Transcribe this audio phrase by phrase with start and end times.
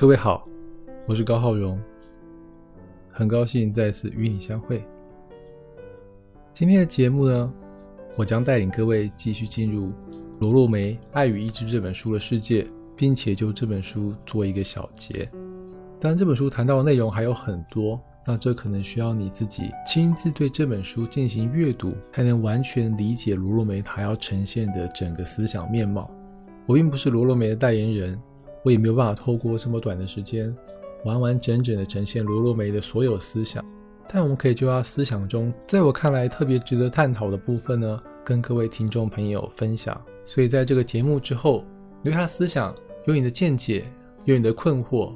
[0.00, 0.48] 各位好，
[1.08, 1.76] 我是高浩荣，
[3.10, 4.80] 很高兴再次与你相会。
[6.52, 7.52] 今天的节目呢，
[8.14, 9.90] 我将带领各位继续进入
[10.38, 12.64] 罗洛梅《爱与意志》这本书的世界，
[12.94, 15.28] 并且就这本书做一个小结。
[15.98, 26.08] 当然，这本书谈到的内容还有很多，那这可能需要你自己亲自对这本书进行阅读，才能完全理解罗洛梅他要呈现的整个思想面貌。
[26.66, 28.16] 我并不是罗洛梅的代言人。
[28.68, 30.54] 我也没有办法透过这么短的时间，
[31.02, 33.64] 完完整整的呈现罗洛梅的所有思想。
[34.06, 39.98] 但我们可以就他思想中，在我看来特别值得探讨的部分呢，跟各位听众朋友分享。
[40.22, 41.64] 所以在这个节目之后，
[42.02, 43.86] 留下思想，有你的见解，
[44.26, 45.14] 有你的困惑，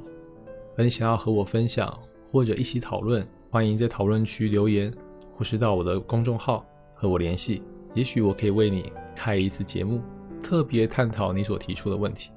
[0.75, 1.95] 很想要和我分享
[2.31, 4.91] 或者一起讨论，欢迎在讨论区留言，
[5.37, 6.65] 或是到我的公众号
[6.95, 7.61] 和我联系。
[7.93, 10.01] 也许我可以为你开一次节目，
[10.41, 12.31] 特别探讨你所提出的问题。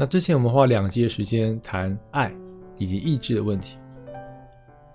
[0.00, 2.32] 那之前我们花两集的时间谈爱
[2.78, 3.76] 以及意志的问题。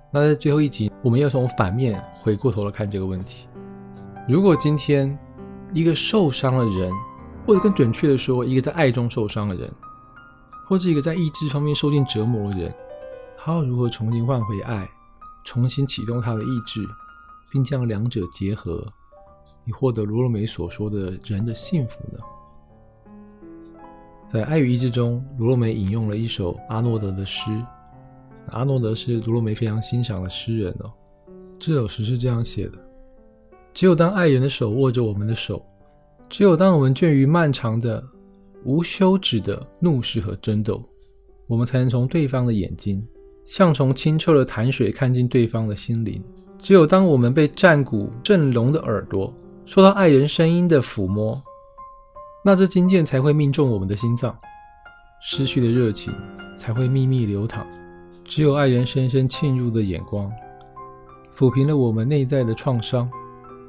[0.09, 3.49] 那在最后一集，我们要从反面回过头来看这个问题：
[4.29, 5.19] 如果今天
[5.73, 6.89] 一个受伤的人，
[7.45, 9.69] 或者更准确的说，一个在爱中受伤的人，
[10.69, 12.73] 或者一个在意志方面受尽折磨的人，
[13.37, 14.89] 他要如何重新换回爱，
[15.43, 16.87] 重新启动他的意志，
[17.51, 18.87] 并将两者结合，
[19.65, 22.19] 以获得罗罗梅所说的人的幸福呢？
[24.33, 27.51] 在《爱与意志》中，罗洛梅引用了一首阿诺德的诗。
[28.47, 30.91] 阿诺德是罗洛梅非常欣赏的诗人哦。
[31.59, 32.73] 这首诗是这样写的：
[33.75, 35.63] 只有当爱人的手握着我们的手，
[36.29, 38.03] 只有当我们倦于漫长的、
[38.63, 40.83] 无休止的怒视和争斗，
[41.45, 43.07] 我们才能从对方的眼睛，
[43.45, 46.19] 像从清澈的潭水看进对方的心灵。
[46.57, 49.31] 只有当我们被战鼓震聋的耳朵，
[49.67, 51.39] 受到爱人声音的抚摸。
[52.45, 54.37] 那这金剑才会命中我们的心脏，
[55.21, 56.13] 失去的热情
[56.57, 57.65] 才会秘密流淌。
[58.25, 60.29] 只有爱人深深沁入的眼光，
[61.33, 63.09] 抚平了我们内在的创伤，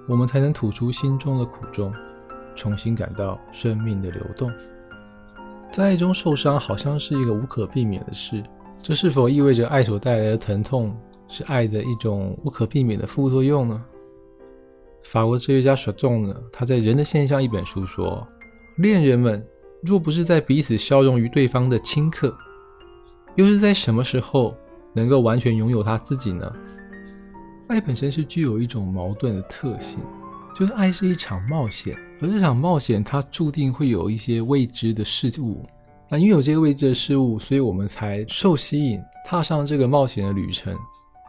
[0.09, 1.93] 我们才能吐出心中的苦衷，
[2.57, 4.51] 重新感到生命的流动。
[5.71, 8.43] 在爱中受伤好像是一个无可避免的事，
[8.83, 10.97] 这是否意味着爱所带来的疼痛
[11.29, 13.85] 是爱的一种无可避免的副作用呢？
[15.05, 18.27] 法国哲学家索仲呢，他在《人的现象》一本书说。
[18.77, 19.45] 恋人们
[19.83, 22.37] 若不是在彼此消融于对方的顷刻，
[23.37, 24.57] 又是在什么时候
[24.93, 26.53] 能够完全拥有他自己呢？
[27.69, 30.01] 爱本身是具有一种矛盾的特性，
[30.57, 35.65] 就是爱是一场冒险，而这场冒险它注定会有一些未知的事物。
[36.09, 40.77] 那因为有这个未知的事物，所以我们才受吸引，踏上这个冒险的旅程。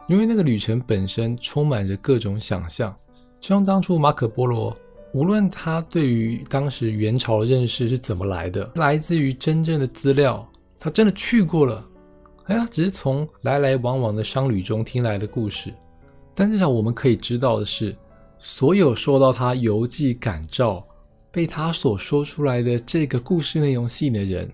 [0.08, 2.94] 因为那个旅程本身充满着各种想象，
[3.40, 4.76] 就像当初马可波罗。
[5.16, 10.46] 无论他对于当时元朝的认识是怎么来的，来自于真正的资料，
[10.78, 11.82] 他真的去过了，
[12.44, 15.72] 哎呀，只是从来来往往的商旅中听来的故事。
[16.34, 17.96] 但至少我们可以知道的是，
[18.38, 20.86] 所有受到他游记感召、
[21.32, 24.46] 被他所说出来的这个故事内容吸引的人，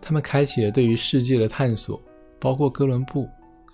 [0.00, 2.00] 他们开启了对于世界的探索，
[2.40, 3.28] 包括哥伦布，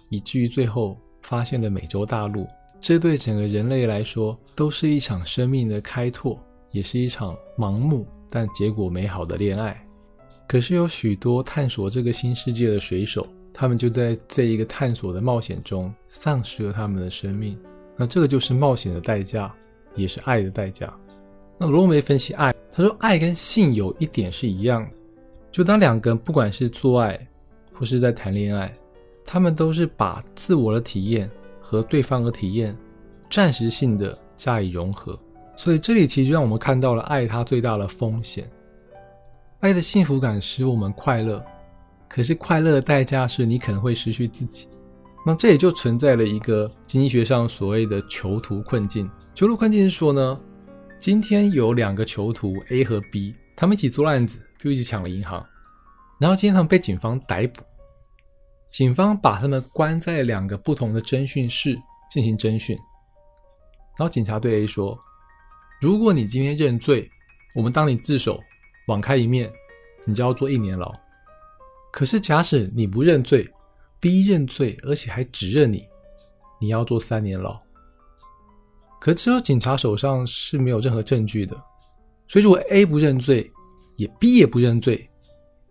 [0.08, 2.44] 以至于最后发现了美洲大陆。
[2.86, 6.38] 这对整个人类来说都是一场生命的开拓，
[6.70, 9.82] 也是一场盲目但结果美好的恋爱。
[10.46, 17.58] 可是有许多探索这个新世界的水手，他们就在这一个探索的冒险中丧失了他们的生命。
[17.96, 19.50] 那这个就是冒险的代价，
[19.94, 20.92] 也是爱的代价。
[21.56, 24.96] 那罗梅分析爱，他说爱跟性有一点是一样的，
[25.50, 27.18] 就当两个人不管是做爱
[27.72, 28.70] 或是在谈恋爱，
[29.24, 31.30] 他们都是把自我的体验。
[31.74, 32.76] 和对方的体验，
[33.28, 35.18] 暂时性的加以融合，
[35.56, 38.48] 所以这里其实让我们看到了爱它最大的风险。
[39.58, 41.44] 爱的幸福感使我们快乐，
[42.08, 44.68] 可是快乐的代价是你可能会失去自己。
[45.26, 49.10] 那这也就存在了一个经济学上所谓的囚徒困境。
[49.34, 50.38] 囚徒困境是说呢，
[50.98, 55.44] 今天有两个囚徒 A 和 B，他们一起做案子，就一起抢了银行，
[56.20, 57.62] 然后今天他们被警方逮捕。
[58.74, 61.80] 警方把他们关在两个不同的侦讯室
[62.10, 62.76] 进行侦讯，
[63.96, 64.98] 然后警察对 A 说
[65.80, 67.08] ：“如果你今天认罪，
[67.54, 68.40] 我们当你自首，
[68.88, 69.48] 网开一面，
[70.04, 70.92] 你就要坐一年牢。
[71.92, 73.48] 可是假使你不认罪
[74.00, 75.86] ，B 认罪，而且还指认你，
[76.60, 77.56] 你要做三年牢。
[79.00, 81.54] 可只有警察手上是没有任何证据的，
[82.26, 83.48] 所以如果 A 不认罪，
[83.94, 85.08] 也 B 也不认罪，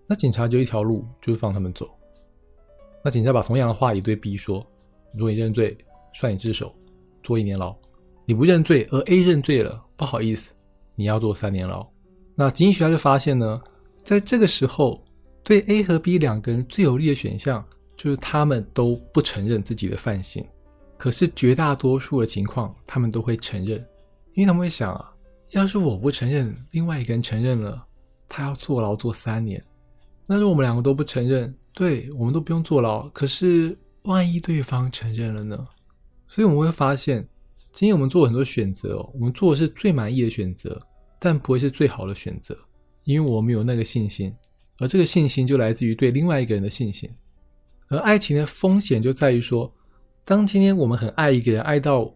[0.07, 1.85] 那警察就一条路，就是放他们走。”
[3.03, 4.65] 那警察把同样的话也对 B 说
[5.13, 5.77] ：“如果你认罪，
[6.13, 6.73] 算你自首，
[7.21, 7.75] 坐一年牢；
[8.25, 10.53] 你不认罪，而 A 认罪了，不好意思，
[10.95, 11.85] 你要坐三年牢。”
[12.33, 13.61] 那经济学家就发现呢，
[14.03, 15.03] 在这个时候
[15.43, 17.63] 对 A 和 B 两个人最有利的选项
[17.97, 20.43] 就是他们都不承认自己的犯行，
[20.97, 23.77] 可是绝大多数的情况他们都会承认，
[24.33, 25.13] 因为他们会想啊，
[25.51, 27.85] 要是我不承认，另外一个人承认了，
[28.27, 29.63] 他要坐牢坐三年，
[30.25, 35.67] 那如果我们两个都不承认，对我们都不用坐牢，可是万一对方承认了呢？
[36.27, 37.27] 所以我们会发现，
[37.71, 40.79] 今天我们做很多选择，我们做的是最满意的选择，
[41.19, 42.57] 但不会是最好的选择，
[43.03, 44.33] 因为我们有那个信心。
[44.79, 47.09] 而这个信心就来自于对另外一个人的信心，
[47.87, 49.71] 而爱情的风险就在于说，
[50.25, 52.11] 当今天我们很爱一个人，爱到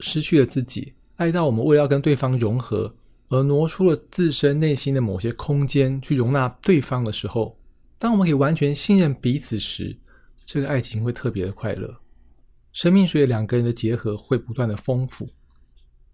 [0.00, 2.94] 失去了自己，爱到我们为了要跟对方融合，
[3.28, 7.56] 而挪出了自身内心的某些空间去容纳对方的时候，
[8.02, 9.96] 当我们可以完全信任彼此时，
[10.44, 12.00] 这个爱情会特别的快乐，
[12.72, 15.30] 生命随着两个人的结合会不断的丰富。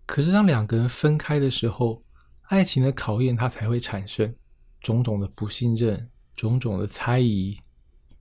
[0.05, 2.02] 可是当两个人分开的时候，
[2.43, 4.35] 爱情的考验它才会产生。
[4.82, 7.56] 种种的不信任，种种的猜疑，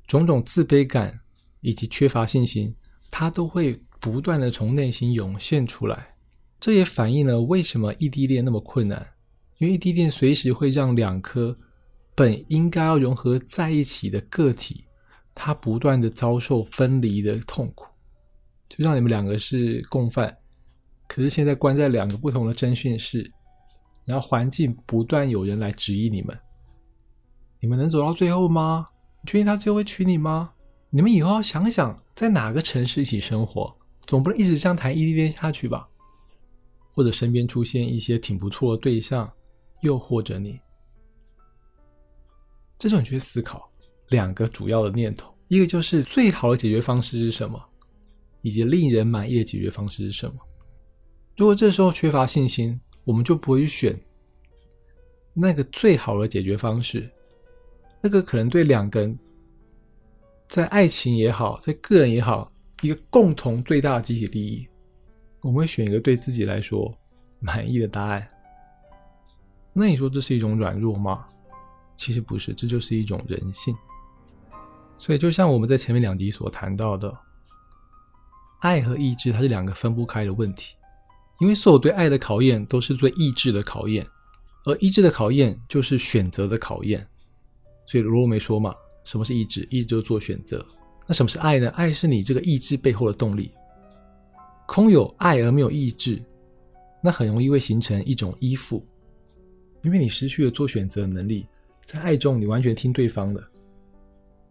[0.07, 1.19] 种种自卑感，
[1.59, 2.73] 以及缺乏信心，
[3.11, 6.15] 它都会不断的从内心涌现出来。
[6.57, 9.05] 这也反映了为什么异地恋那么困难，
[9.57, 11.59] 因为异地恋随时会让两颗
[12.17, 14.85] 本应该要融合在一起的个体，
[15.35, 17.85] 他不断的遭受分离的痛苦。
[18.67, 20.35] 就像你们两个是共犯，
[21.07, 23.31] 可是现在关在两个不同的侦讯室，
[24.03, 26.35] 然后环境不断有人来质疑你们。
[27.59, 28.87] 你们能走到最后吗？
[29.21, 30.51] 你确定他最后会娶你吗？
[30.89, 33.71] 你们以后要想想，在哪个城市一起生活，
[34.07, 35.87] 总不能一直这样谈异地恋下去吧？
[36.93, 39.31] 或者身边出现一些挺不错的对象，
[39.81, 40.59] 诱惑着你。
[42.77, 43.69] 这时候你去思考
[44.09, 47.61] 两个主要的念头：一个就是最好的解决方式是什么，
[48.41, 50.35] 以及令人满意的解决方式是什么。
[51.35, 53.99] 如果这时候缺乏信心，我们就不会去选
[55.33, 57.09] 那个最好的解决方式。
[57.99, 59.17] 那个可能对两个人，
[60.47, 62.51] 在爱情也好，在个人也好，
[62.81, 64.67] 一个共同最大的集体利益，
[65.41, 66.95] 我们会选一个对自己来说
[67.39, 68.27] 满意的答案。
[69.73, 71.27] 那你说这是一种软弱吗？
[71.97, 73.75] 其实不是，这就是一种人性。
[74.99, 77.15] 所以，就像我们在前面两集所谈到的，
[78.61, 80.75] 爱和意志它是两个分不开的问题，
[81.39, 84.07] 因为所有对爱的考验都是对意志的考验，
[84.65, 87.05] 而意志的考验就是选择的考验。
[87.85, 88.73] 所以罗罗没说嘛，
[89.03, 89.67] 什么是意志？
[89.69, 90.65] 意志就是做选择。
[91.05, 91.69] 那什么是爱呢？
[91.69, 93.51] 爱是你这个意志背后的动力。
[94.65, 96.21] 空有爱而没有意志，
[97.01, 98.85] 那很容易会形成一种依附，
[99.83, 101.47] 因为你失去了做选择的能力。
[101.87, 103.41] 在爱中，你完全听对方的，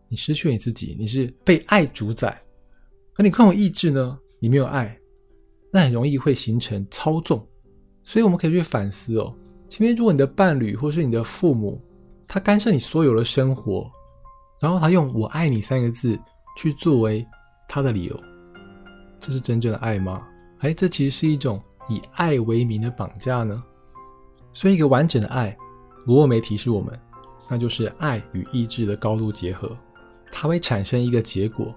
[0.09, 2.43] 你失去了你自己，你是被爱主宰。
[3.17, 4.19] 而你空有意志呢？
[4.39, 4.99] 你没有爱，
[5.71, 7.47] 那很容易会形成操纵。
[8.03, 9.35] 所以我们可以去反思哦，
[9.69, 11.79] 今天如果你的伴侣或是你的父母，
[12.27, 13.91] 他干涉你所有的生活，
[14.59, 16.19] 然后他用“我爱你”三个字
[16.57, 17.27] 去作为
[17.69, 18.19] 他的理由，
[19.21, 20.27] 这是真正的爱吗？
[20.61, 23.63] 哎，这其实是一种以爱为名的绑架呢。
[24.55, 25.55] 所以，一个完整的爱，
[26.07, 26.99] 罗尔梅提示我们，
[27.49, 29.71] 那就是爱与意志的高度结合，
[30.31, 31.75] 它会产生一个结果，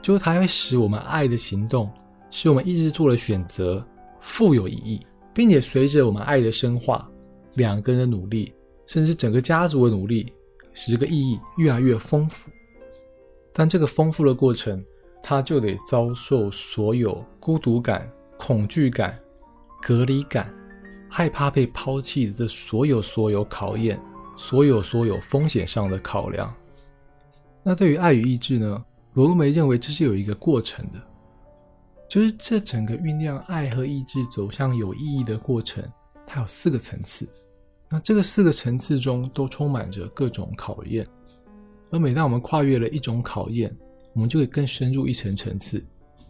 [0.00, 1.90] 就是它会使我们爱的行动，
[2.30, 3.84] 使我们意志做的选择
[4.20, 7.08] 富有意义，并且随着我们爱的深化，
[7.54, 8.52] 两个人的努力。
[8.84, 10.30] 甚至整个家族的努力，
[10.74, 12.50] 使这个意义越来越丰富。
[13.54, 14.84] 但这个丰富的过程，
[15.22, 19.18] 它就得遭受所有孤独感、恐惧感、
[19.80, 20.50] 隔离感、
[21.08, 23.98] 害怕被抛弃的这所有所有考验，
[24.42, 26.52] 所有所有风险上的考量。
[27.62, 28.84] 那对于爱与意志呢？
[29.14, 31.00] 罗露梅认为这是有一个过程的，
[32.08, 35.84] 就是这整个酝酿爱和意志走向有意义的过程，
[36.26, 37.28] 它有四个层次。
[37.88, 41.06] 那这个四个层次中都充满着各种考验，
[41.90, 43.72] 而每当我们跨越了一种考验，
[44.12, 45.78] 我们就会更深入一层层次。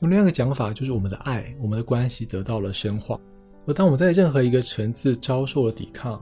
[0.00, 3.18] 用另外一个讲法，就是我们的爱、我们的关系得到了深化。
[3.64, 6.12] 而当我们在任何一个层次遭受了抵抗，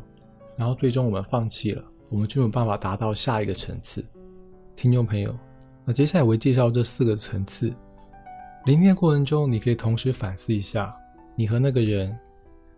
[0.61, 4.05] 然后最终我们放弃了，我们就没有办法达到下一个层次。
[4.76, 5.35] 听众朋友，
[5.87, 7.73] 那接下来我会介绍这四个层次。
[8.67, 10.95] 聆听的过程中，你可以同时反思一下，
[11.35, 12.14] 你和那个人。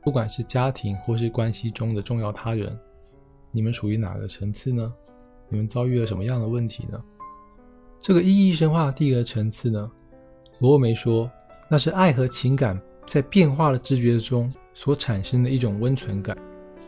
[0.00, 2.72] 不管是家庭或是关系中的重要他人，
[3.50, 4.92] 你们属于哪个层次呢？
[5.48, 7.02] 你们遭遇了什么样的问题呢？
[8.00, 9.90] 这个意义深化的第一个层次呢？
[10.60, 11.28] 罗梅说，
[11.68, 16.36] 那是爱和情感在变化的知觉中所产生的一种温存感。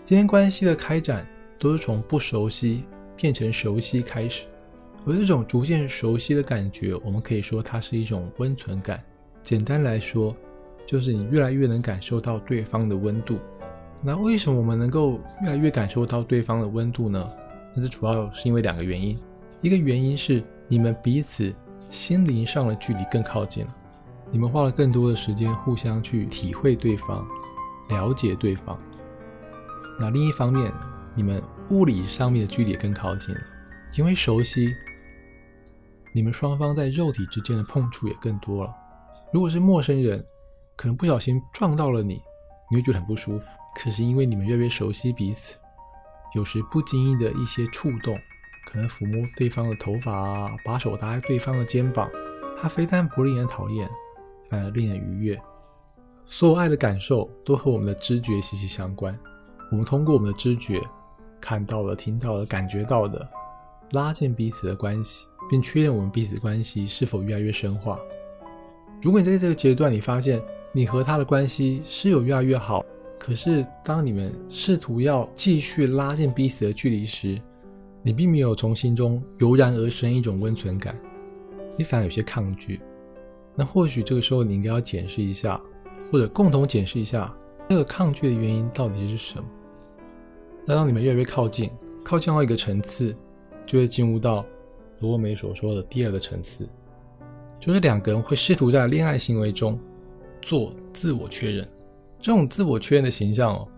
[0.04, 1.26] 今天关系的开展
[1.58, 2.84] 都是从不熟悉
[3.16, 4.44] 变成熟悉开始，
[5.06, 9.02] 而这种逐渐熟悉的感觉，我们可以说它是一种温存感。
[9.42, 10.34] 简单来说。
[10.86, 13.38] 就是你越来越能感受到对方的温度。
[14.02, 17.26] 那为什么我们能够越来越感受到对方的温度呢？
[17.74, 19.18] 那这主要是因为两个原因。
[19.62, 21.50] 一个原因是你们彼此
[21.88, 23.74] 心灵上的距离更靠近了，
[24.30, 27.26] 你们花了更多的时间互相去体会对方、
[27.88, 28.78] 了解对方。
[29.98, 30.72] 那另一方面，
[31.14, 33.40] 你们物理上面的距离也更靠近了，
[33.96, 34.74] 因为熟悉，
[36.12, 38.74] 你们双方在肉体之间的碰触也更多了。
[39.32, 40.24] 如果是陌生人，
[40.76, 42.20] 可能不小心撞到了你，
[42.70, 43.56] 你会觉得很不舒服。
[43.76, 45.56] 可是因为你们越来越熟悉彼此，
[46.34, 48.18] 有时不经意的一些触动。
[48.66, 52.10] 可能抚摸对方的头发啊，把手搭在对方的肩膀，
[52.56, 53.86] 它非但不令人讨厌，
[54.48, 55.38] 反而令人愉悦。
[56.24, 59.12] 所有爱的感受都和我们的知觉息息相关。
[59.74, 60.80] 我们通过我们的知觉，
[61.40, 63.28] 看到了、听到了、感觉到的，
[63.90, 67.98] 拉近彼此的关系，并确认我们彼此关系是否越来越深化。
[69.02, 70.40] 如果你在这个阶段，你发现
[70.70, 72.84] 你和他的关系是有越来越好，
[73.18, 77.36] 可是当你们试图要继续拉近彼此的距离时，
[78.00, 80.96] 你并没有从心中油然而生一种温存感，
[81.76, 82.80] 你反而有些抗拒。
[83.56, 85.60] 那或许这个时候你应该要检视一下，
[86.12, 87.34] 或者共同检视一下
[87.68, 89.44] 那个抗拒的原因到底是什么。
[90.66, 91.70] 那当你们越来越靠近，
[92.04, 93.14] 靠近到一个层次，
[93.66, 94.44] 就会进入到
[95.00, 96.68] 罗梅所说的第二个层次，
[97.60, 99.78] 就是两个人会试图在恋爱行为中
[100.40, 101.68] 做自我确认。
[102.20, 103.68] 这种自我确认的形象哦。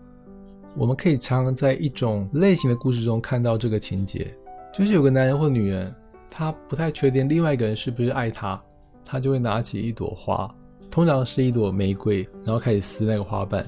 [0.75, 4.33] 我们可以常常在一种类型的故事中看到这个情节，
[4.71, 5.93] 就是有个男人或女人，
[6.29, 8.61] 他不太确定另外一个人是不是爱他，
[9.03, 10.53] 他就会拿起一朵花，
[10.91, 13.65] 通常是一朵玫瑰，然后开始撕那个花瓣，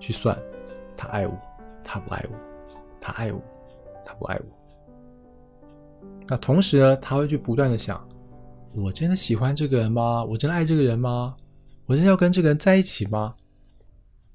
[0.00, 0.36] 去算
[0.96, 1.38] 他爱我，
[1.84, 2.36] 他不爱我，
[3.08, 3.42] 他爱我，
[4.04, 6.08] 他不爱我。
[6.26, 8.06] 那同时呢，他会去不断的想：
[8.74, 10.22] 我真的喜欢这个人吗？
[10.24, 11.34] 我真的爱这个人吗？
[11.86, 13.34] 我真的要跟这个人在一起吗？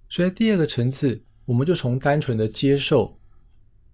[0.10, 1.22] 所以第二个层次。
[1.46, 3.14] 我们就从单纯的接受，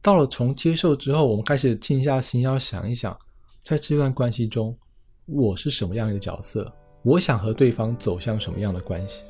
[0.03, 3.17] 到了从接受之后，我们开始静下心要想一想，
[3.63, 4.77] 在这段关系中，
[5.25, 6.71] 我是什么样的角色？
[7.01, 9.25] 我想和对方走向什么样的关系？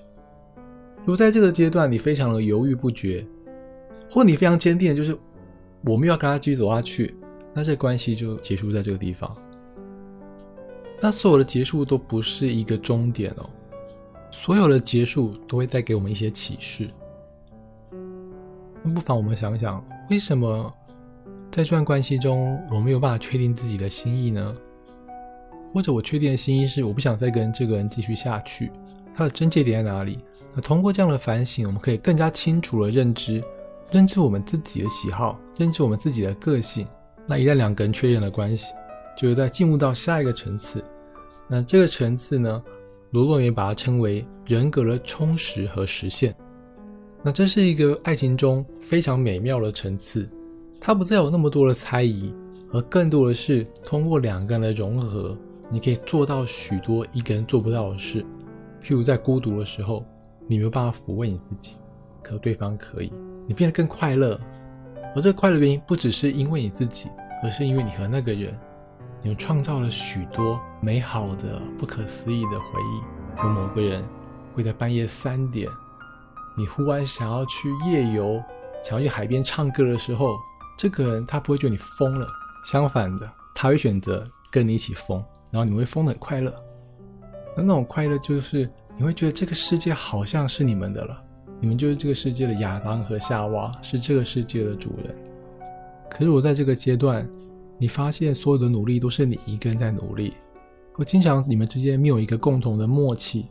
[0.97, 3.25] 如果在这个阶段你非常的犹豫不决，
[4.09, 5.17] 或你非常坚定，就是
[5.85, 7.15] 我们要跟他继续走下去，
[7.53, 9.35] 那这关系就结束在这个地方。
[11.01, 13.49] 那所有的结束都不是一个终点哦，
[14.31, 16.89] 所有的结束都会带给我们一些启示。
[18.83, 20.73] 那不妨我们想想，为什么
[21.51, 24.53] 在这段关系中我没有办法确定自己的心意呢？
[25.73, 28.71] 或者我确定的心意是我不想再跟这个人继续下去，
[29.13, 30.19] 他的症结点在哪里？
[30.53, 33.43] 那通过这样的反省，我们可以更加清楚的认知，
[33.91, 36.87] 认知我们自己的喜好，认知我们自己的个性。
[37.27, 38.73] 那一旦两个人确认了关系，
[39.17, 40.83] 就是在进入到下一个层次。
[41.47, 42.63] 那这个层次呢，
[43.11, 46.35] 罗洛也把它称为人格的充实和实现。
[47.23, 50.29] 那这是一个爱情中非常美妙的层次，
[50.79, 52.33] 它不再有那么多的猜疑，
[52.71, 55.35] 而更多的是通过两个人的融合，
[55.71, 58.23] 你可以做到许多一个人做不到的事。
[58.83, 60.05] 譬如在孤独的时候，
[60.47, 61.75] 你没有办法抚慰你自己，
[62.23, 63.11] 可对方可以，
[63.49, 64.39] 你变得更快乐。
[65.15, 67.09] 而这个快乐原因不只是因为你自己，
[67.43, 68.55] 而是因为你和那个人，
[69.23, 73.41] 你们创造了许多美好的、不可思议的回忆。
[73.41, 74.05] 有某个人
[74.53, 75.67] 会在半夜三点。
[76.55, 78.39] 你忽然想要去夜游，
[78.83, 80.37] 想要去海边唱歌的时候，
[80.77, 82.27] 这个人他不会觉得你疯了，
[82.65, 85.17] 相反的，他会选择跟你一起疯，
[85.49, 86.53] 然后你会疯得很快乐。
[87.57, 91.23] 那那种快乐就是你会觉得这个世界好像是你们的了，
[91.59, 95.15] 你们就是这个世界的亚当和夏娃，是这个世界的主人。
[96.09, 97.27] 可是我在这个阶段，
[97.77, 100.33] 你发现所有的努力都是你一个人在努力，
[100.95, 103.47] 我经常你们之间没有一个共同的默契。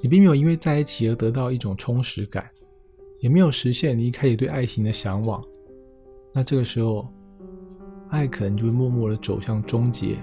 [0.00, 2.44] 你并没有因为在一起而得到一种充实感，
[3.20, 5.42] 也没有实现你一开始对爱情的向往。
[6.32, 7.08] 那这个时候，
[8.10, 10.18] 爱可能就会默默的走向终结，因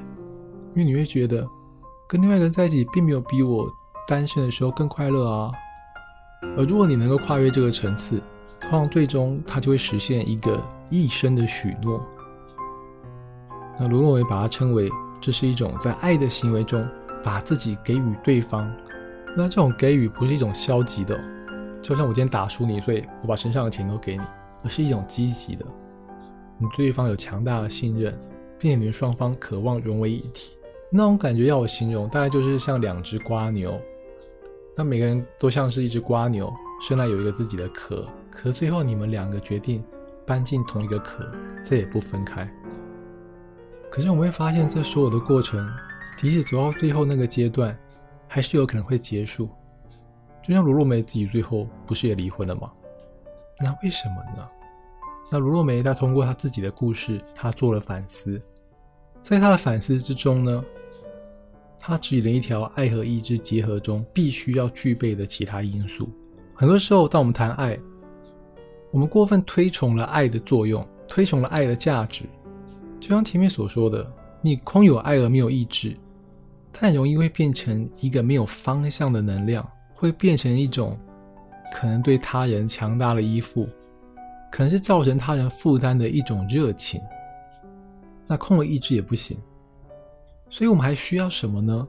[0.75, 1.46] 为你会觉得
[2.08, 3.70] 跟另外一个人在一起并没有比我
[4.08, 5.51] 单身的时候更快乐啊。
[6.58, 8.22] 而如果你能够跨越这个层次，
[8.62, 10.60] 通常最终他就会实现一个
[10.90, 12.02] 一生的许诺。
[13.80, 16.88] 那卢洛维把它称为这是一种在爱的行为中
[17.24, 18.74] 把自己给予对方。
[19.36, 21.20] 那这种给予不是一种消极的，
[21.82, 24.24] 就像我今天打输你，所以我把身上的钱都给你，
[24.64, 25.66] 而是一种积极的。
[26.58, 28.18] 你对对方有强大的信任，
[28.58, 30.52] 并且你们双方渴望融为一体，
[30.90, 33.78] 那种感觉要我形容，大概就是像两只瓜牛。
[34.75, 39.84] 那每个人都像是一只瓜牛，生来有一个自己的壳，可最后你们两个决定
[40.25, 41.25] 搬进同一个壳，
[41.63, 42.50] 再也不分开。
[43.89, 45.67] 可是我们会发现，这所有的过程，
[46.17, 47.77] 即使走到最后那个阶段。
[48.27, 49.48] 还是有可能会结束，
[50.44, 52.70] 就像卢洛梅自己最后不是也离婚了吗？
[53.62, 54.46] 那为什么呢？
[55.32, 58.41] 那卢洛梅她通过她自己的故事，她做了反思，
[59.22, 60.65] 在他的反思之中呢，
[61.88, 66.10] 他指引了一条爱和意志结合中必须要具备的其他因素。
[66.56, 67.77] 很多时候，当我们谈爱，
[68.89, 72.24] 我们过分推崇了爱的作用，推崇了爱的价值，
[73.00, 74.04] 就像前面所说的，
[74.42, 75.96] 你空有爱而没有意志，
[76.74, 79.63] 它很容易会变成一个没有方向的能量，
[79.94, 80.98] 会变成一种
[81.72, 83.70] 可能对他人强大的依附。
[84.51, 87.00] 可能是造成他人负担的一种热情，
[88.25, 89.38] 那空了意志也不行，
[90.56, 91.86] 所以我们还需要什么呢？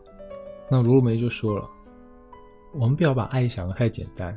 [0.69, 1.71] 那罗罗梅就说了，
[2.75, 4.37] 我们不要把爱想得太简单，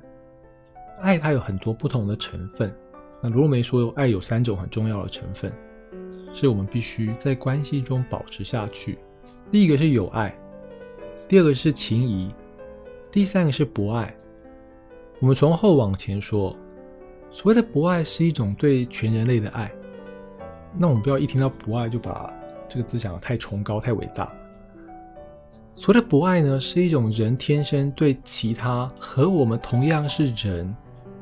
[1.01, 2.71] 爱它有很多不同的成分。
[3.23, 5.51] 那罗罗梅说，爱有三种很重要的成分，
[6.31, 8.99] 是我们必须在关系中保持下去。
[9.49, 10.37] 第一个是友爱，
[11.27, 12.31] 第二个是情谊，
[13.11, 14.15] 第三个是博爱。
[15.19, 16.55] 我们从后往前说。
[17.31, 19.71] 所谓的博爱是一种对全人类的爱，
[20.77, 22.31] 那我们不要一听到博爱就把
[22.69, 24.31] 这个字想的太崇高、太伟大。
[25.75, 30.75] 所谓的博爱呢，是一种人天生对其他和我们同样是人，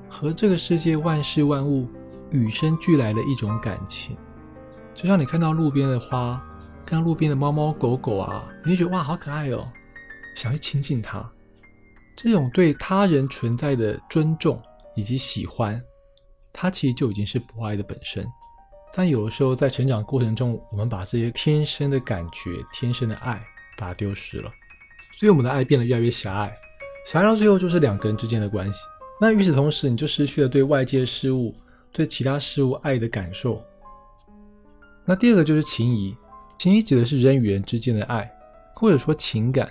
[0.09, 1.87] 和这个世界万事万物
[2.31, 4.17] 与生俱来的一种感情。
[4.93, 6.43] 就像你看到路边的花，
[6.85, 9.67] 看到路边的猫猫狗狗啊，你会觉得哇，好可爱哦，
[10.35, 11.23] 想去亲近它。
[12.15, 14.59] 这种对他人存在的尊重
[14.95, 15.79] 以及喜欢。
[16.51, 18.27] 它其实就已经是博爱的本身，
[18.97, 23.39] 但有的时候在成长过程中，我们把这些天生的感觉、天生的爱
[23.77, 24.51] 把它丢失了，
[25.13, 26.51] 所以我们的爱变得越来越狭隘，
[27.05, 28.79] 狭隘到最后就是两个人之间的关系。
[29.21, 31.53] 那与此同时，你就失去了对外界事物、
[31.91, 33.61] 对其他事物爱的感受。
[35.05, 36.17] 那第二个就是情谊，
[36.57, 38.27] 情谊指的是人与人之间的爱，
[38.73, 39.69] 或者说情感。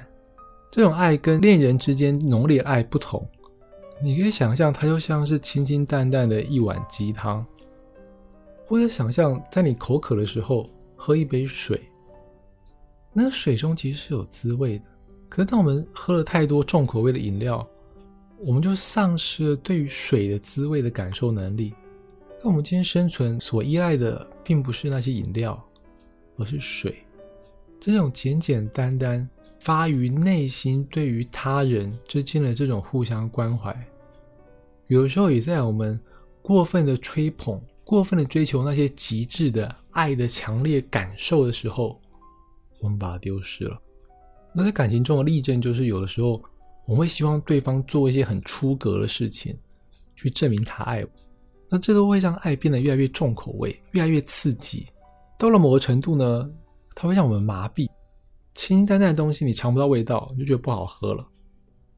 [0.71, 3.29] 这种爱跟恋人之间浓烈爱不同。
[4.01, 7.45] 你可以想象，它就像是清清淡淡的一碗鸡汤，
[8.67, 11.81] 或者想象在你口渴的时候喝一杯水，
[13.13, 14.85] 那水中其实是有滋味的。
[15.29, 17.67] 可是当我们喝了太多重口味的饮料，
[18.39, 21.73] 我们就丧失了对于水的滋味的感受能力。
[22.43, 25.63] 那我们今天生存所依赖的，并不是那些饮料，
[26.37, 26.97] 而是水，
[27.81, 29.29] 这种简简单单。
[29.59, 33.75] 发于内心对于他人之间的这种互相关怀，
[34.87, 35.99] 有的时候也在我们
[36.41, 42.01] 过分的吹捧、过分的追求那些极致的爱的强烈感受的时候，
[42.81, 43.81] 我们把它丢失了。
[44.53, 46.43] 那在感情中的例证就是，有的时候
[46.85, 49.57] 我们会希望对方做一些很出格的事情，
[50.17, 51.11] 去证明他爱我。
[51.69, 54.85] 那这都会让爱变得越来越重口味，越来越刺激。
[55.39, 56.51] 到了某个程度呢，
[56.93, 57.89] 它会让我们麻痹。
[58.55, 61.25] 清清淡淡的东西，你尝不到味道，你就觉得不好喝了。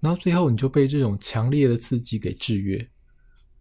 [0.01, 2.77] 然后最后你就被这种强烈的刺激给制约，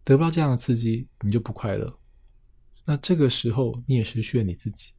[0.04, 1.98] 得不到这样的刺激，你就不快乐。
[2.90, 4.94] 那这个时候你也失去了你自己，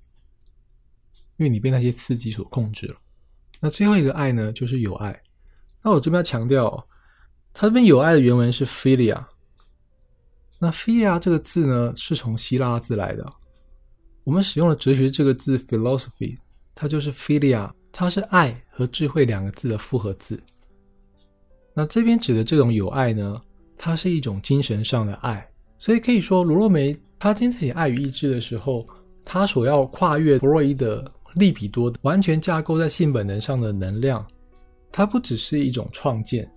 [1.38, 2.96] 因为你被那些刺激所控制了。
[3.61, 5.22] 那最后一个爱呢，就是有爱。
[5.83, 6.87] 那我这边要强调，
[7.55, 9.24] 它这边有爱的原文是 philia。
[10.59, 13.33] 那 philia 这个字呢，是从希腊字来的。
[14.24, 16.37] 我们使用了哲学这个字 philosophy，
[16.74, 17.72] 它就是 philia。
[17.90, 20.38] 它是爱和智慧两个字的复合字。
[21.74, 23.40] 那这边指的这种有爱呢，
[23.79, 25.51] 它是一种精神上的爱。
[25.79, 28.87] 所以可以说，罗洛梅他听自己爱与意志的时候，
[29.24, 31.04] 他所要跨越弗洛伊德、
[31.35, 34.26] 利比多完全架构在性本能上的能量，
[34.92, 36.50] 它不只是一种创建，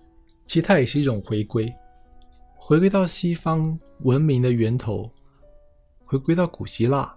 [0.46, 1.74] 其实它也是一种回归，
[2.56, 5.12] 回归到西方文明的源头，
[6.06, 7.14] 回归到古希腊，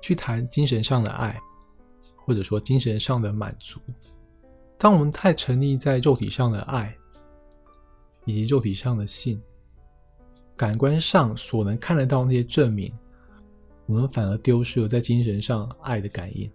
[0.00, 1.38] 去谈精神上的爱。
[2.28, 3.78] 或者说精神上的满足。
[4.76, 6.92] 当我们太沉溺在肉体上的爱，
[8.24, 9.40] 以及肉体上的性，
[10.56, 12.92] 感官上所能看得到那些证明，
[13.86, 16.50] 我们反而丢失了在精神上爱的感应。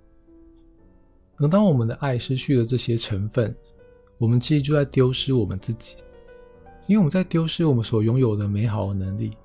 [1.38, 3.56] 而当我们的爱失去了这些成分，
[4.18, 5.96] 我们其实就在丢失我们自己，
[6.88, 9.38] 因为我们在丢失我们所拥有的美好的能力。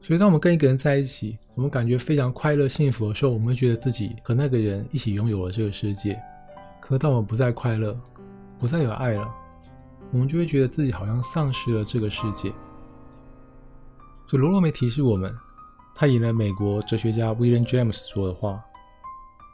[0.00, 6.20] 所以，当我们跟一个人在一起，我们感觉非常快乐、幸福的时候，我们会觉得自己和那个人一起拥有了这个世界。
[6.78, 7.98] 可当我们不再快乐、
[8.58, 9.26] 不再有爱了，
[10.12, 12.52] 我们就会觉得自己好像丧失了这个世界。
[14.26, 15.34] 所以，罗洛梅提示我们，
[15.94, 18.64] 他引了美国哲学家 William James 说的话。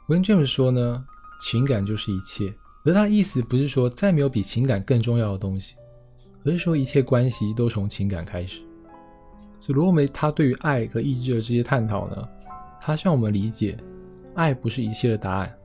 [0.07, 1.05] William James 说呢，
[1.41, 2.53] 情感就是一切。
[2.83, 5.75] 而他的意思不是说再没有比情感更重要的东西，
[6.43, 8.61] 而是说一切关系都从情感开始。
[9.59, 12.27] 所以罗洛梅他对于爱和意志的这些探讨呢，
[12.79, 13.77] 他希望我们理解，
[14.33, 15.55] 爱不是一切的答案。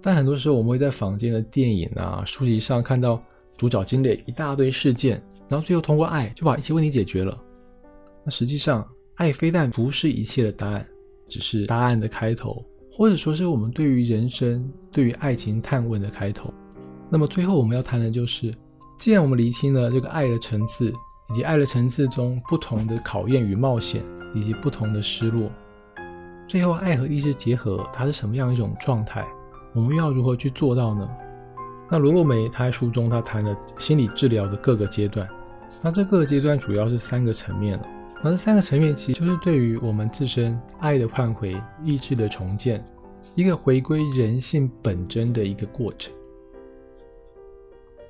[0.00, 3.22] 但很多时候我们会在坊间的电影啊、书籍上看到
[3.58, 7.38] 主角经历一大堆事件，然后最后通过爱就把一切问题解决了。
[8.26, 8.84] 那实际上，
[9.14, 10.84] 爱非但不是一切的答案，
[11.28, 12.60] 只是答案的开头，
[12.90, 16.52] 或者说是我们对于人生、对于爱情探问的开头。
[17.08, 18.52] 那么最后我们要谈的就是，
[18.98, 20.92] 既然我们厘清了这个爱的层次，
[21.30, 24.02] 以及爱的层次中不同的考验与冒险，
[24.34, 25.48] 以及不同的失落，
[26.48, 29.24] 最后爱和意志结合，它是什么样一种状态？
[29.72, 31.08] 我们又要如何去做到呢？
[31.88, 35.28] 那罗洛梅他在书中他谈了心理治疗的各个阶段，
[35.80, 37.86] 那这各个阶段主要是三个层面了。
[38.22, 42.84] 那这三个层面其实就是对于我们自身爱的换回、意志的重建，
[43.34, 46.12] 一个回归人性本真的一个过程。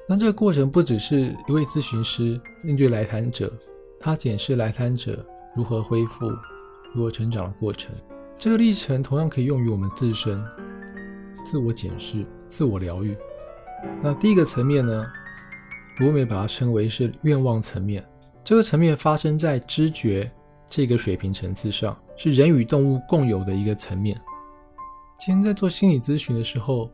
[0.08, 3.52] 那这个过程不只是一位咨询师面对来谈者，
[3.98, 6.26] 他检视来谈者如何恢复、
[6.94, 7.94] 如何成长的过程。
[8.38, 10.42] 这个历程同样可以用于我们自身。
[11.44, 13.16] 自我检视、自我疗愈。
[14.02, 15.06] 那第一个层面呢？
[15.98, 18.04] 罗美把它称为是愿望层面。
[18.46, 20.30] 这个层面发生在知觉
[20.70, 24.16] 这个水平层次上，是人与动物共有的一个层面。
[25.18, 26.88] 今天在做心理咨询的时候，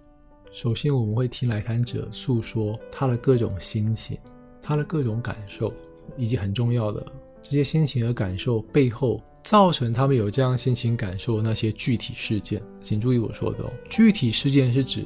[0.51, 4.17] 首先我们会听来谈者诉说他的各种心情、
[4.63, 5.71] 他的各种感受，
[6.17, 7.05] 以及很重要的
[7.43, 9.23] 这些心情和感受背后。
[9.43, 13.71] 造成他们有这样心情感受的那些具体事件，请注意我说的哦。
[13.91, 15.05] 具体事件是指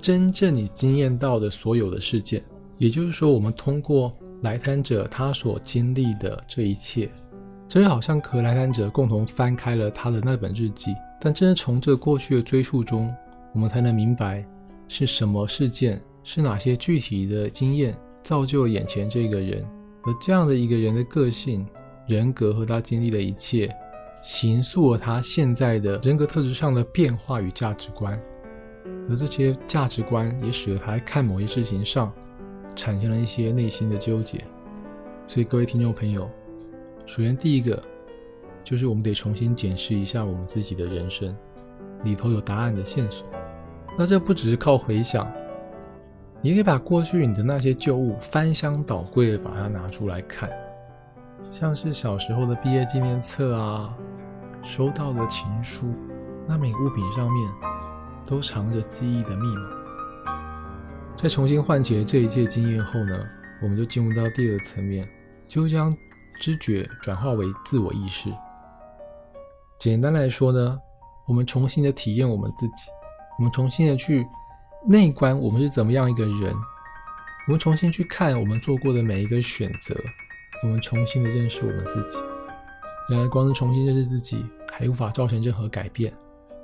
[0.00, 2.44] 真正你经验到的所有的事件，
[2.76, 7.10] 也就是说，我们通过来谈者他所经历的这一切，
[7.68, 10.94] 真的好像和来谈者共同翻开了他的那本日记。
[11.20, 13.14] 但真的从这过去的追溯中，
[13.52, 14.44] 我们才能明白
[14.86, 19.64] 是什么事件，是哪些具体的经验造就眼前这个人，
[20.04, 21.66] 而这样的一个人的个性。
[22.06, 23.68] 人格和他经历的一切，
[24.22, 28.18] 形塑了他现在的人格特质上的变化与价值观，
[29.10, 32.10] 而这些价值观也使得他在看某些事情上
[32.78, 34.44] 产生了一些内心的纠结。
[35.26, 36.30] 所以，各位听众朋友，
[37.06, 37.82] 首先第一个
[38.62, 41.36] 就是我们得重新检视一下我们自己的人生
[42.04, 43.26] 里头有答案的线索。
[43.96, 45.28] 那这不只是靠回想，
[46.40, 50.48] 你可以把过去你的那些旧物翻箱倒柜的把它拿出来看。
[51.50, 53.92] 像是小时候的毕业纪念册啊，
[54.62, 55.88] 收到的情书，
[56.46, 57.50] 那每个物品上面
[58.24, 59.77] 都藏着记忆的密码。
[61.20, 63.26] 在重新唤起了这一届经验后呢，
[63.60, 65.06] 我们就进入到第二层面，
[65.48, 65.94] 就将
[66.38, 68.32] 知觉转化为自我意识。
[69.80, 70.78] 简单来说呢，
[71.26, 72.88] 我们重新的体验我们自己，
[73.36, 74.24] 我们重新的去
[74.86, 76.54] 内观我们是怎么样一个人，
[77.48, 79.96] 我们重新去看我们做过的每一个选择。
[80.62, 82.20] 我们重新的认识我们自己，
[83.08, 86.12] 然而光是重新认识自己还无法造成任何改变，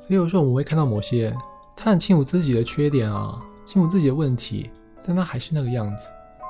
[0.01, 1.33] 所以有时候我们会看到某些，
[1.77, 4.71] 他很清楚自己的缺点啊，清楚自己的问题，
[5.05, 6.07] 但他还是那个样子。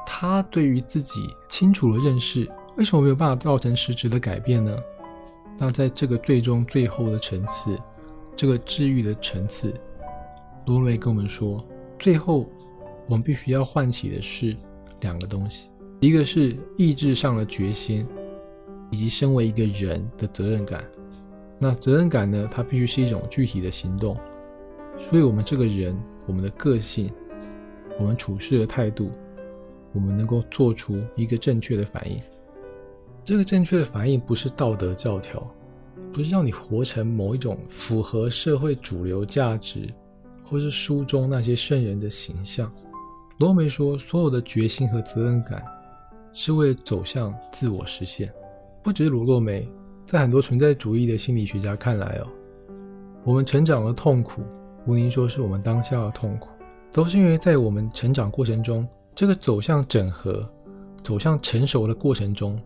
[0.07, 4.77] 他对于自己清楚的认识，为什么没有办法造成实质的改变呢？
[5.59, 7.79] 那在这个最终最后的层次，
[8.37, 9.73] 这个治愈的层次，
[10.67, 11.65] 罗梅跟我们说，
[11.99, 12.49] 最后
[13.07, 14.57] 我们必须要唤起的是
[15.01, 15.69] 两个东西。
[16.01, 18.07] 一个是意志上的决心，
[18.91, 20.85] 以及身为一个人的责任感。
[21.59, 22.49] 那责任感呢？
[22.51, 24.17] 它必须是一种具体的行动。
[24.99, 27.13] 所以，我们这个人，我们的个性，
[27.99, 29.11] 我们处事的态度，
[29.93, 32.21] 我们能够做出一个正确的反应。
[33.25, 35.47] 这个正确的反应不是道德教条，
[36.13, 39.89] 不是让你活成某一种符合社会主流价值，
[40.45, 42.71] 或是书中那些圣人的形象。
[43.39, 45.63] 罗梅说，所有的决心和责任感。
[46.37, 48.29] 是为了走向自我实现，
[48.83, 49.69] 不只是罗洛梅，
[50.05, 52.27] 在很多存在主义的心理学家看来哦，
[53.23, 54.43] 我们成长的痛苦，
[54.87, 56.49] 吴宁说是我们当下的痛苦，
[56.93, 60.47] 都是因为在我们成长过程中，这个走向整合、
[61.03, 62.61] 走向成熟的过程中，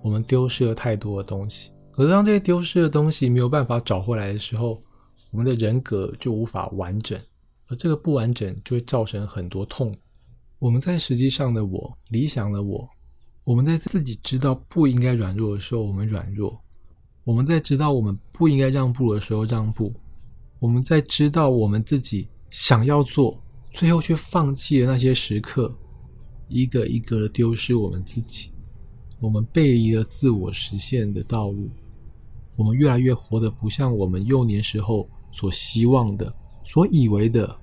[0.00, 4.82] 我们丢失了太多的东西，而当这些丢失的东西没有办法找回来的时候，
[5.30, 7.20] 我们的人格就无法完整，
[7.68, 9.94] 而这个不完整就会造成很多痛。
[10.58, 12.88] 我们在实际上的我，理想的我。
[13.44, 16.58] 我们在自己知道不应该软弱的时候，我们软弱；
[17.24, 19.90] 我们在知道我们不应该让步的时候让步；
[20.60, 23.42] 我们在知道我们自己想要做，
[23.72, 25.74] 最后却放弃的那些时刻，
[26.48, 28.52] 一个一个的丢失我们自己。
[29.18, 31.68] 我们背离了自我实现的道路，
[32.56, 37.58] 我们越来越活得不像我们幼年时候所希望的、所以为的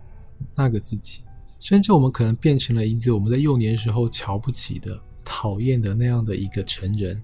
[0.56, 1.22] 那个自己，
[1.60, 5.00] 甚至我们可能变成了一个我们在幼年时候瞧不起的。
[5.30, 7.22] 讨厌的那样的一个成人，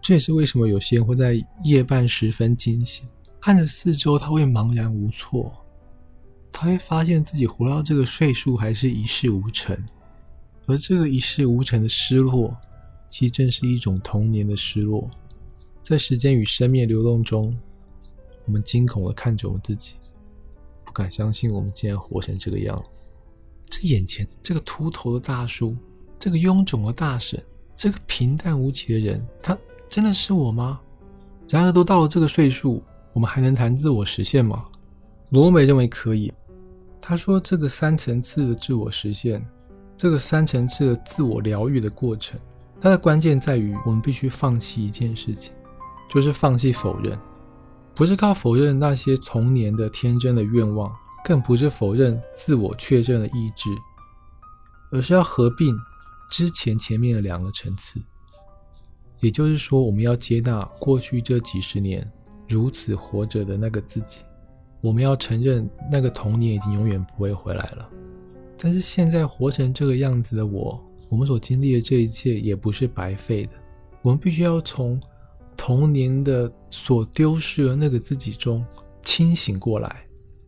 [0.00, 3.06] 这也是为什么有些人会在夜半时分惊醒，
[3.40, 5.52] 看着四周，他会茫然无措，
[6.52, 9.76] 他会发现自己活到这个岁数还是一事无成，
[10.66, 12.56] 而这个一事无成的失落，
[13.08, 15.08] 其实正是一种童年的失落。
[15.82, 17.56] 在时间与生命流动中，
[18.44, 19.94] 我们惊恐的看着我们自己，
[20.84, 23.00] 不敢相信我们竟然活成这个样子。
[23.70, 25.74] 这眼前这个秃头的大叔，
[26.18, 27.42] 这个臃肿的大婶，
[27.76, 29.56] 这个平淡无奇的人，他
[29.88, 30.80] 真的是我吗？
[31.48, 32.82] 然而，都到了这个岁数，
[33.18, 34.64] 我们还能谈自我实现吗？
[35.30, 36.32] 罗美认为可以。
[37.00, 39.44] 他说：“这个三层次的自我实现，
[39.96, 42.38] 这个三层次的自我疗愈的过程，
[42.80, 45.52] 它的关键在于我们必须放弃一件事情，
[46.08, 47.18] 就是放弃否认，
[47.92, 50.88] 不是靠否认那些童年的天真的愿望，
[51.24, 53.68] 更不是否认自我确认的意志，
[54.92, 55.76] 而是要合并
[56.30, 58.00] 之前前面的两个层次。
[59.18, 62.08] 也就是说，我们要接纳过去这几十年
[62.48, 64.24] 如此活着的那个自己。”
[64.80, 67.88] 我们要承认，那个童年已经永远不会回来了。
[68.56, 73.52] 但是现在活成这个样子的我，我们所经历的这一切也不是白费的。
[74.02, 75.00] 我们必须要从
[75.56, 78.64] 童年的所丢失的那个自己中
[79.02, 80.04] 清醒过来，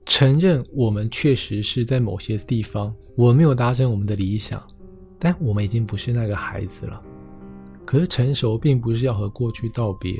[0.07, 4.63] 承认我们确实是在某些地方我们没有达成我们的理想，
[5.19, 7.03] 但我们已经不是那个孩子了。
[7.85, 10.15] 可是成熟并不是要和过去道别，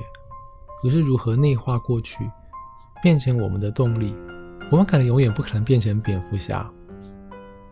[0.83, 2.31] 可是如何内化过去。
[3.03, 4.15] 变成我们的动力，
[4.71, 6.71] 我们可能永远不可能变成蝙蝠侠，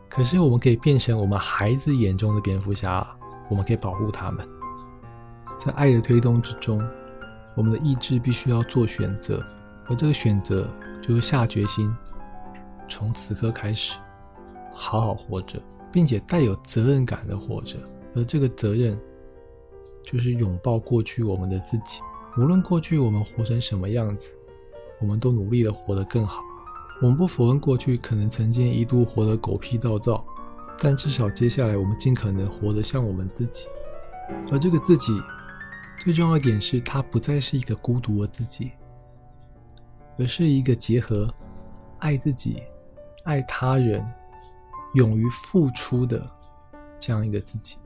[0.09, 3.07] 可是我们可以变成我们孩子眼中的蝙蝠侠，
[3.51, 4.49] 我们可以保护他们。
[5.59, 6.83] 在爱的推动之中，
[7.55, 9.47] 我们的意志必须要做选择，
[9.87, 10.67] 而这个选择
[11.03, 11.95] 就是下决心，
[12.89, 13.99] 从此刻开始
[14.73, 15.61] 好好活着，
[15.93, 17.77] 并且带有责任感的活着。
[18.15, 18.99] 而这个责任
[20.03, 22.01] 就是拥抱过去我们的自己，
[22.37, 24.31] 无论过去我们活成什么样子。
[25.01, 26.43] 我们都努力的活得更好。
[27.01, 30.25] 我们不否认过去可能曾经一度活得狗屁倒灶，
[30.81, 33.69] 但至少接下来我们尽可能活得像我们自己。
[34.51, 35.17] 而这个自己
[36.01, 38.73] 最重要一点是，它不再是一个孤独的自己，
[40.19, 41.33] 而是一个结合
[42.01, 42.61] 爱自己、
[43.23, 44.05] 爱他人、
[44.95, 46.29] 勇于付出的
[46.99, 47.77] 这样一个自己。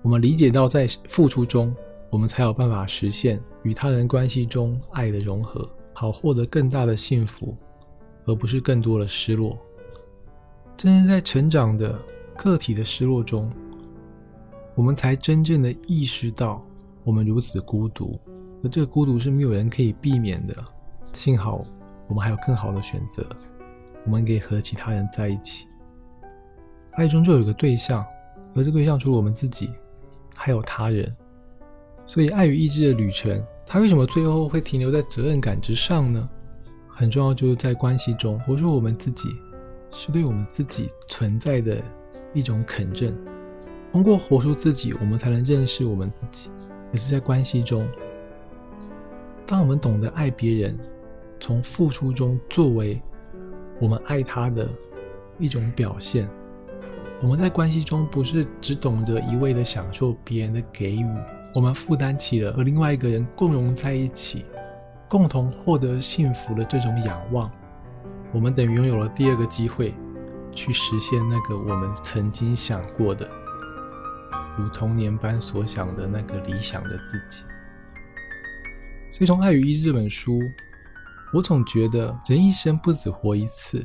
[0.00, 1.76] 我们理解到，在付出中，
[2.10, 5.68] 我们才有办法实现与他人关系中爱的融合。
[5.92, 7.54] 好获得更大的幸福，
[8.24, 9.58] 而不是更多的失落。
[10.74, 11.94] 正是在成长的
[12.38, 13.52] 个体的失落中，
[14.74, 16.64] 我们才真正的意识到
[17.04, 18.18] 我们如此孤独，
[18.64, 20.54] 而这个孤独是没有人可以避免的。
[21.12, 21.62] 幸好
[22.08, 23.26] 我们还有更好的选择，
[24.06, 25.66] 我们可以和其他人在一起。
[26.92, 28.02] 爱中就有个对象，
[28.54, 29.70] 而这个对象除了我们自己，
[30.34, 31.14] 还有他人。
[32.10, 33.40] 所以，爱与意志的旅程。
[33.64, 36.28] 他为什么最后会停留在责任感之上呢？
[36.88, 39.28] 很重要，就是在关系中活出我们自己，
[39.92, 41.80] 是对我们自己存在的
[42.34, 43.16] 一种肯认。
[43.92, 46.50] 通过活出自己，我们才能认识我们自己。
[46.90, 47.88] 也是在关系中，
[49.46, 50.76] 当我们懂得爱别人，
[51.38, 53.00] 从付出中作为
[53.78, 54.68] 我们爱他的
[55.38, 56.28] 一种表现，
[57.22, 61.06] 我们在关系中不是只懂得一味的享受别人的给予。
[61.52, 64.44] 我们负担起了和另外一个人共融在一起，
[65.08, 67.50] 共同获得幸福的这种仰望，
[68.32, 69.92] 我们等于拥有了第二个机会，
[70.54, 73.28] 去实现那个我们曾经想过的，
[74.56, 77.42] 如童年般所想的那个理想的自己。
[79.10, 80.40] 所以从《爱与意志》这本书，
[81.32, 83.84] 我总觉得人一生不止活一次，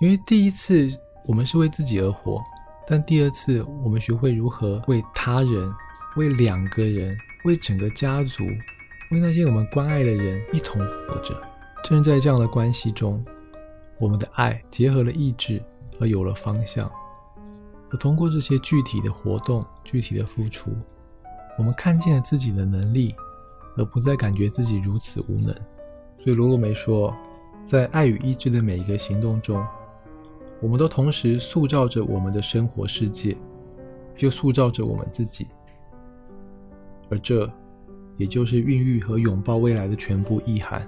[0.00, 0.88] 因为第一次
[1.26, 2.40] 我们是为自己而活，
[2.86, 5.74] 但第二次我们学会如何为他人。
[6.18, 8.44] 为两个人，为整个家族，
[9.12, 11.32] 为那些我们关爱的人一同活着。
[11.84, 13.24] 正是在这样的关系中，
[14.00, 15.62] 我们的爱结合了意志，
[16.00, 16.90] 而有了方向。
[17.90, 20.72] 而通过这些具体的活动、具体的付出，
[21.56, 23.14] 我们看见了自己的能力，
[23.76, 25.54] 而不再感觉自己如此无能。
[26.18, 27.14] 所以罗罗梅说，
[27.64, 29.64] 在爱与意志的每一个行动中，
[30.60, 33.36] 我们都同时塑造着我们的生活世界，
[34.18, 35.46] 又塑造着我们自己。
[37.10, 37.50] 而这，
[38.16, 40.82] 也就是孕育和拥抱未来的全部意涵。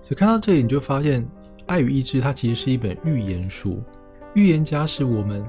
[0.00, 1.22] 所以看到这里，你就发现
[1.66, 3.82] 《爱与意志》它其实是一本预言书。
[4.34, 5.44] 预言家是我们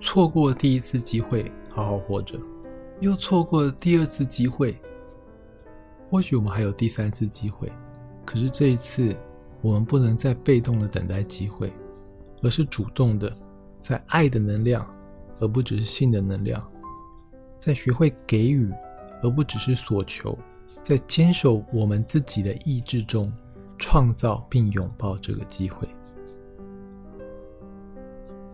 [0.00, 2.38] 错过第一次机会好好活着，
[3.00, 4.76] 又错过了第二次机会，
[6.08, 7.70] 或许我们还有第三次机会。
[8.24, 9.16] 可是这一次，
[9.62, 11.72] 我们不能再被动的等待机会，
[12.42, 13.34] 而是主动的，
[13.80, 14.86] 在爱的能量，
[15.40, 16.69] 而不只是性的能量。
[17.60, 18.68] 在学会给予，
[19.22, 20.36] 而不只是索求，
[20.82, 23.30] 在坚守我们自己的意志中，
[23.78, 25.86] 创造并拥抱这个机会。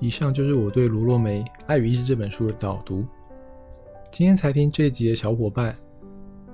[0.00, 3.06] 以上就是我对罗洛梅《爱与意志》这本书的导读。
[4.10, 5.74] 今天才听这集的小伙伴，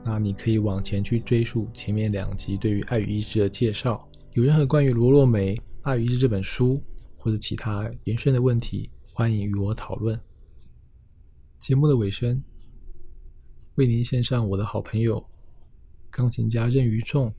[0.05, 6.81] 那你可以往前去追溯前面两集对于《爱与意志》的介绍，有任何关于罗洛梅《爱与意志》这本书
[7.17, 10.19] 或者其他延伸的问题，欢迎与我讨论。
[11.63, 12.43] 节目的尾声，
[13.77, 15.25] 为您献上我的好朋友
[16.11, 17.33] 钢琴家任于仲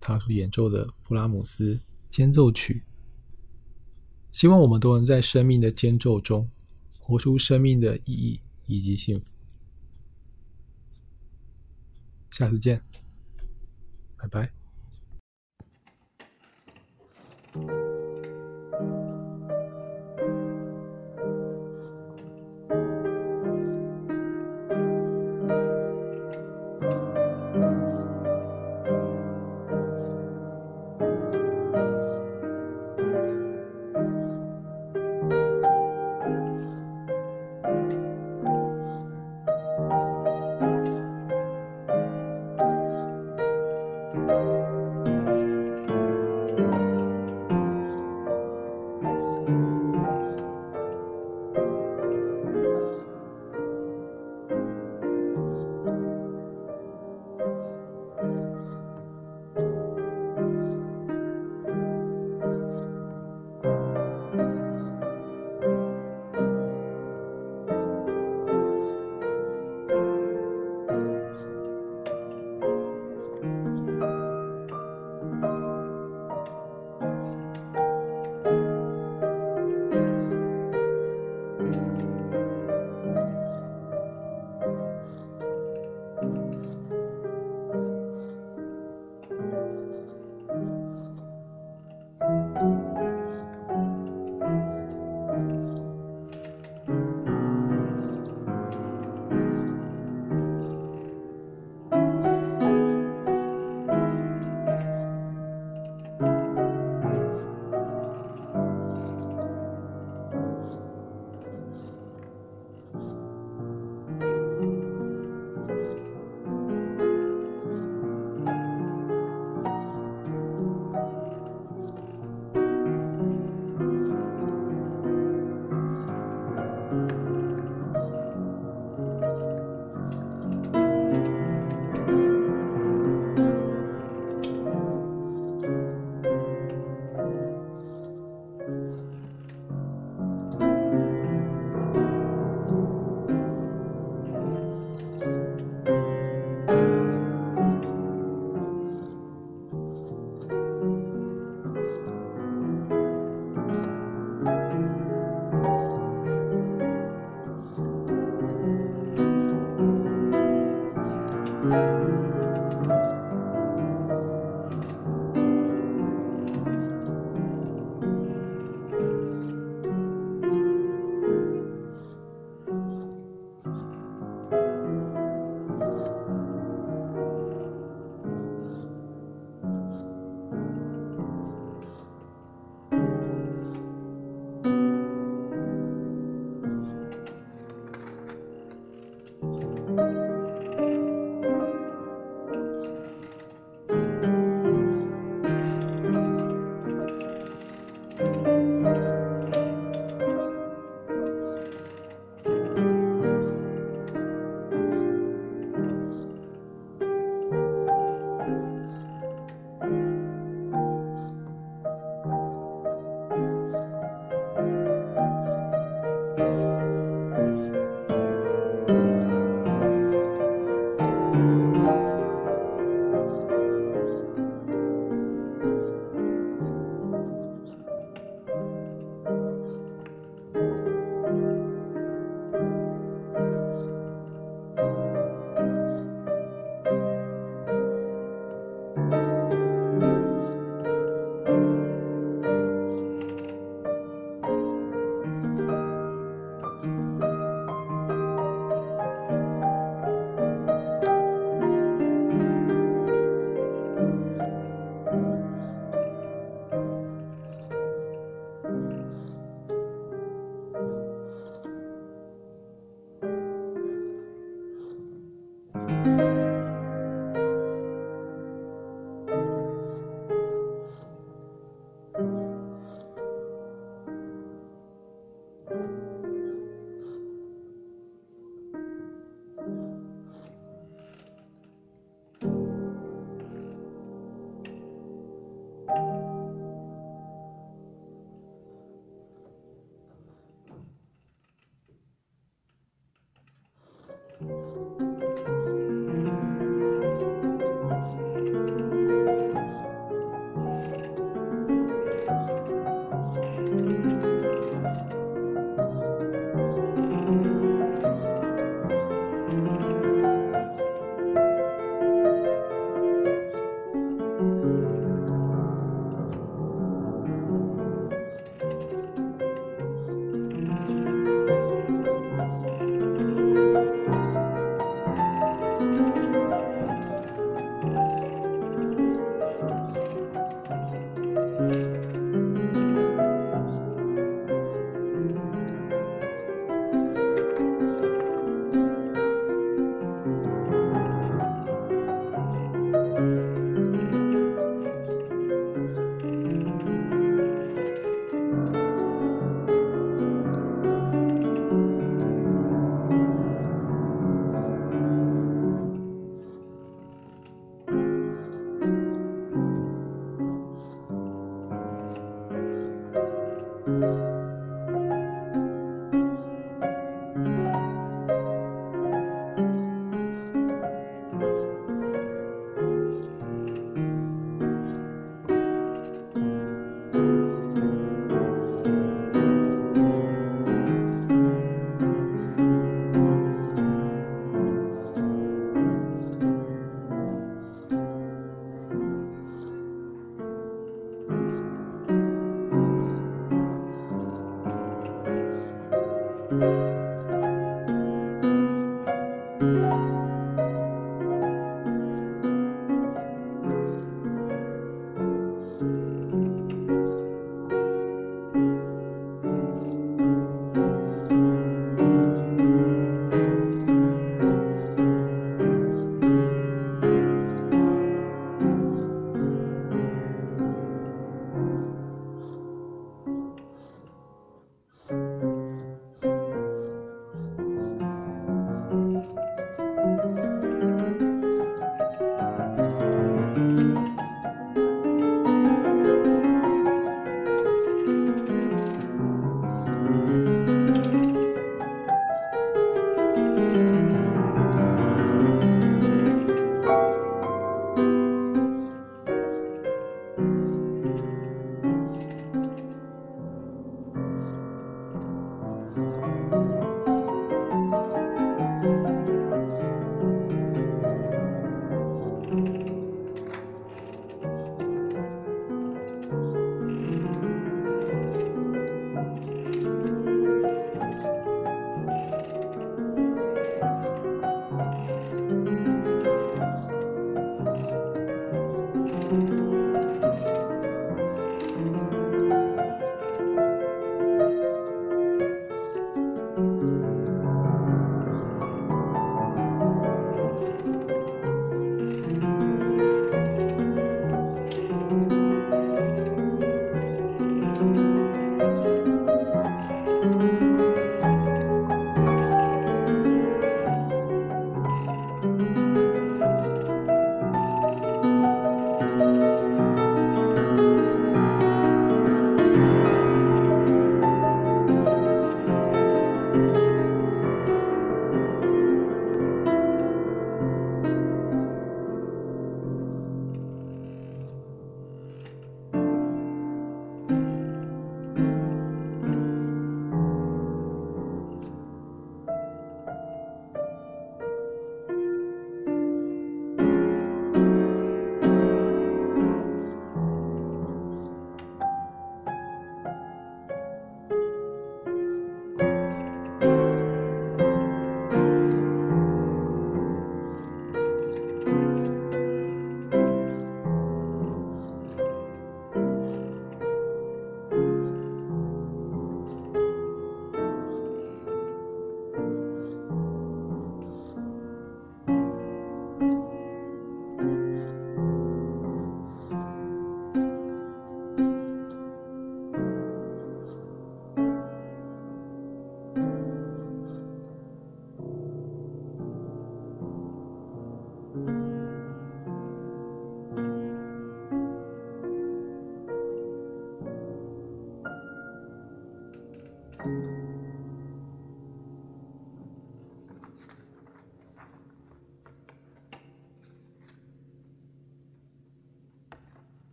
[0.00, 2.82] 他所演奏的布拉姆斯间奏曲。
[4.30, 6.50] 希望我们都能在生命的间奏中，
[6.98, 9.26] 活出生命的意义以及幸福。
[12.30, 12.82] 下次见，
[14.16, 14.65] 拜拜。